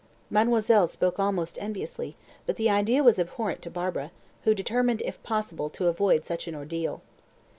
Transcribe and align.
Mademoiselle 0.31 0.87
spoke 0.87 1.19
almost 1.19 1.59
enviously; 1.61 2.15
but 2.47 2.55
the 2.55 2.71
idea 2.71 3.03
was 3.03 3.19
abhorrent 3.19 3.61
to 3.61 3.69
Barbara, 3.69 4.09
who 4.45 4.55
determined, 4.55 5.03
if 5.05 5.21
possible, 5.21 5.69
to 5.69 5.85
avoid 5.85 6.25
such 6.25 6.47
an 6.47 6.55
ordeal. 6.55 7.03